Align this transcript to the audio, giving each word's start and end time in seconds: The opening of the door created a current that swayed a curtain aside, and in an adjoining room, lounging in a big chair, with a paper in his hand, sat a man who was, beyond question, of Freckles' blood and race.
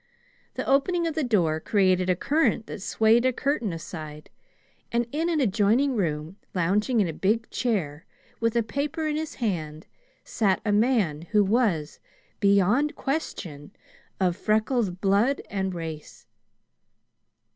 The 0.55 0.65
opening 0.67 1.05
of 1.05 1.13
the 1.13 1.23
door 1.23 1.59
created 1.59 2.09
a 2.09 2.15
current 2.15 2.65
that 2.65 2.81
swayed 2.81 3.23
a 3.23 3.31
curtain 3.31 3.71
aside, 3.71 4.31
and 4.91 5.05
in 5.11 5.29
an 5.29 5.39
adjoining 5.39 5.95
room, 5.95 6.37
lounging 6.55 6.99
in 7.01 7.07
a 7.07 7.13
big 7.13 7.47
chair, 7.51 8.07
with 8.39 8.55
a 8.55 8.63
paper 8.63 9.05
in 9.07 9.15
his 9.15 9.35
hand, 9.35 9.85
sat 10.23 10.59
a 10.65 10.71
man 10.71 11.21
who 11.33 11.43
was, 11.43 11.99
beyond 12.39 12.95
question, 12.95 13.73
of 14.19 14.35
Freckles' 14.35 14.89
blood 14.89 15.39
and 15.51 15.75
race. 15.75 16.25